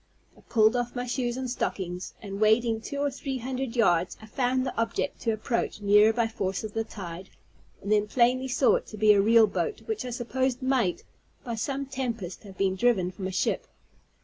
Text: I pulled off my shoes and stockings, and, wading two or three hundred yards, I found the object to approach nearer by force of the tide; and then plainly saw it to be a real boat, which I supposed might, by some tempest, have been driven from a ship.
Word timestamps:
I 0.35 0.41
pulled 0.41 0.75
off 0.75 0.95
my 0.95 1.05
shoes 1.05 1.37
and 1.37 1.47
stockings, 1.47 2.15
and, 2.23 2.41
wading 2.41 2.81
two 2.81 2.97
or 2.97 3.11
three 3.11 3.37
hundred 3.37 3.75
yards, 3.75 4.17
I 4.19 4.25
found 4.25 4.65
the 4.65 4.75
object 4.75 5.19
to 5.21 5.31
approach 5.31 5.79
nearer 5.79 6.11
by 6.11 6.27
force 6.27 6.63
of 6.63 6.73
the 6.73 6.83
tide; 6.83 7.29
and 7.83 7.91
then 7.91 8.07
plainly 8.07 8.47
saw 8.47 8.77
it 8.77 8.87
to 8.87 8.97
be 8.97 9.13
a 9.13 9.21
real 9.21 9.45
boat, 9.45 9.83
which 9.85 10.03
I 10.03 10.09
supposed 10.09 10.63
might, 10.63 11.03
by 11.43 11.53
some 11.53 11.85
tempest, 11.85 12.41
have 12.45 12.57
been 12.57 12.75
driven 12.75 13.11
from 13.11 13.27
a 13.27 13.31
ship. 13.31 13.67